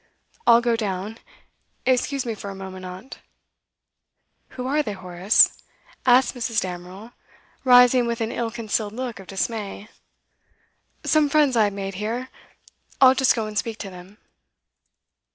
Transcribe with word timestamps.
'I'll 0.47 0.61
go 0.61 0.75
down. 0.75 1.19
Excuse 1.85 2.25
me 2.25 2.33
for 2.33 2.49
a 2.49 2.55
moment, 2.55 2.85
aunt.' 2.87 3.19
'Who 4.47 4.65
are 4.65 4.81
they, 4.81 4.93
Horace?' 4.93 5.61
asked 6.07 6.33
Mrs. 6.33 6.59
Damerel, 6.59 7.11
rising 7.63 8.07
with 8.07 8.19
an 8.19 8.31
ill 8.31 8.49
concealed 8.49 8.93
look 8.93 9.19
of 9.19 9.27
dismay. 9.27 9.89
'Some 11.03 11.29
friends 11.29 11.55
I 11.55 11.65
have 11.65 11.73
made 11.73 11.93
here. 12.01 12.29
I'll 12.99 13.13
just 13.13 13.35
go 13.35 13.45
and 13.45 13.55
speak 13.55 13.77
to 13.77 13.91
them. 13.91 14.17